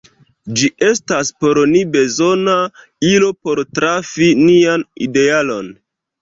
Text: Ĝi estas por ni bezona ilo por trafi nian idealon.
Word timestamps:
Ĝi 0.59 0.67
estas 0.85 1.29
por 1.43 1.59
ni 1.73 1.81
bezona 1.95 2.55
ilo 3.11 3.29
por 3.49 3.63
trafi 3.81 4.31
nian 4.41 4.87
idealon. 5.09 5.71